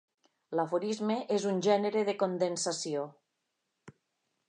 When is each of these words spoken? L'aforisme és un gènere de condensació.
L'aforisme 0.59 1.17
és 1.37 1.45
un 1.51 1.61
gènere 1.67 2.05
de 2.09 2.17
condensació. 2.25 3.05